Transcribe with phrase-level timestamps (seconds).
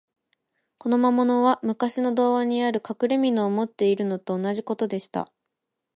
[0.79, 5.31] この魔物は、むかしの童話にある、かくれみのを持っているのと同じことでした。